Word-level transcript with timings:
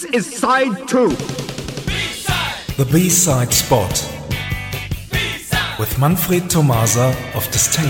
This 0.00 0.28
is 0.28 0.38
side 0.38 0.88
two. 0.88 1.10
The 2.78 2.88
B-side 2.90 3.52
spot 3.52 3.92
with 5.78 5.98
Manfred 5.98 6.48
Tomasa 6.48 7.14
of 7.34 7.44
Disdain. 7.50 7.84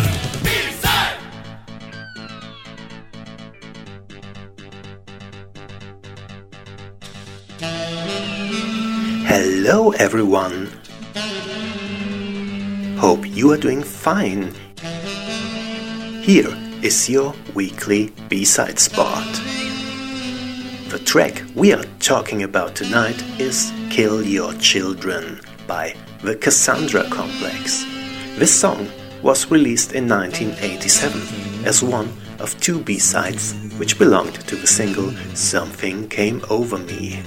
Hello 9.29 9.93
everyone. 9.93 10.67
Hope 12.99 13.25
you 13.25 13.53
are 13.53 13.57
doing 13.57 13.85
fine. 13.85 14.53
Here 16.23 16.53
is 16.83 17.09
your 17.09 17.35
weekly 17.55 18.13
B-side 18.29 18.81
spot. 18.81 19.10
Track 21.11 21.43
we 21.57 21.73
are 21.73 21.83
talking 21.99 22.45
about 22.45 22.77
tonight 22.77 23.21
is 23.41 23.73
Kill 23.91 24.23
Your 24.23 24.53
Children 24.61 25.41
by 25.67 25.97
the 26.23 26.37
Cassandra 26.37 27.03
Complex. 27.11 27.85
This 28.39 28.55
song 28.55 28.89
was 29.21 29.51
released 29.51 29.91
in 29.91 30.09
1987 30.09 31.67
as 31.67 31.83
one 31.83 32.13
of 32.39 32.57
two 32.61 32.81
B-sides 32.81 33.55
which 33.77 33.99
belonged 33.99 34.37
to 34.47 34.55
the 34.55 34.69
single 34.69 35.11
Something 35.35 36.09
Came 36.09 36.45
Over 36.49 36.79
Me. 36.79 37.21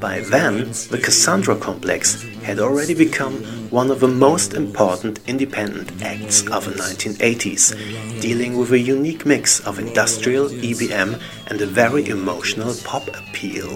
By 0.00 0.20
then, 0.20 0.70
the 0.90 1.00
Cassandra 1.02 1.56
Complex 1.56 2.22
had 2.42 2.60
already 2.60 2.94
become 2.94 3.42
one 3.70 3.90
of 3.90 3.98
the 4.00 4.08
most 4.08 4.54
important 4.54 5.18
independent 5.26 6.02
acts 6.02 6.46
of 6.48 6.64
the 6.64 6.72
1980s, 6.72 8.20
dealing 8.20 8.56
with 8.56 8.70
a 8.72 8.78
unique 8.78 9.26
mix 9.26 9.58
of 9.60 9.78
industrial 9.78 10.48
EBM 10.48 11.20
and 11.48 11.60
a 11.60 11.66
very 11.66 12.08
emotional 12.08 12.74
pop 12.84 13.08
appeal. 13.08 13.68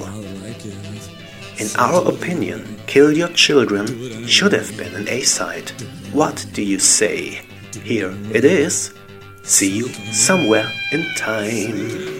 In 1.58 1.68
our 1.76 2.08
opinion, 2.08 2.80
Kill 2.86 3.12
Your 3.12 3.28
Children 3.28 4.26
should 4.26 4.52
have 4.52 4.76
been 4.76 4.94
an 4.94 5.08
A-side. 5.08 5.70
What 6.12 6.46
do 6.52 6.62
you 6.62 6.78
say? 6.78 7.42
Here 7.82 8.14
it 8.32 8.44
is. 8.44 8.94
See 9.42 9.70
you 9.70 9.88
somewhere 10.12 10.70
in 10.92 11.04
time. 11.14 12.11